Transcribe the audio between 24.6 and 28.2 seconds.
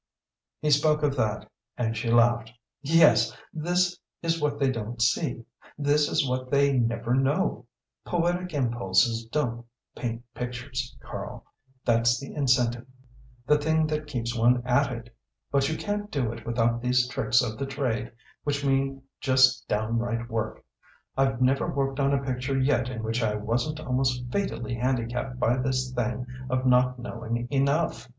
handicapped by this thing of not knowing enough.